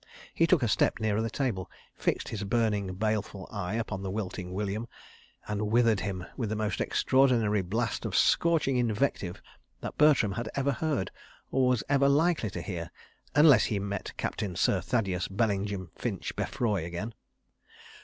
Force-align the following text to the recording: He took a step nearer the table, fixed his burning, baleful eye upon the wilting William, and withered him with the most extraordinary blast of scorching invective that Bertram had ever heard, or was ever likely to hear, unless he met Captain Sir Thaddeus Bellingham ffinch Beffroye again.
He 0.33 0.47
took 0.47 0.63
a 0.63 0.67
step 0.67 0.99
nearer 0.99 1.21
the 1.21 1.29
table, 1.29 1.69
fixed 1.95 2.29
his 2.29 2.43
burning, 2.43 2.95
baleful 2.95 3.47
eye 3.51 3.75
upon 3.75 4.01
the 4.01 4.09
wilting 4.09 4.51
William, 4.51 4.87
and 5.47 5.67
withered 5.71 5.99
him 5.99 6.25
with 6.35 6.49
the 6.49 6.55
most 6.55 6.81
extraordinary 6.81 7.61
blast 7.61 8.03
of 8.03 8.15
scorching 8.17 8.77
invective 8.77 9.43
that 9.81 9.99
Bertram 9.99 10.31
had 10.31 10.49
ever 10.55 10.71
heard, 10.71 11.11
or 11.51 11.67
was 11.67 11.83
ever 11.87 12.09
likely 12.09 12.49
to 12.49 12.63
hear, 12.63 12.89
unless 13.35 13.65
he 13.65 13.77
met 13.77 14.13
Captain 14.17 14.55
Sir 14.55 14.81
Thaddeus 14.81 15.27
Bellingham 15.27 15.91
ffinch 15.95 16.35
Beffroye 16.35 16.83
again. 16.83 17.13